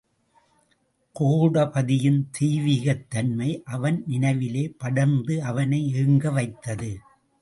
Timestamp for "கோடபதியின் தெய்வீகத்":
1.19-3.07